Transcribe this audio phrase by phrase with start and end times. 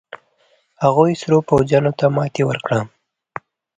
[0.83, 2.79] هغوې سرو پوځيانو ته ماتې ورکړه.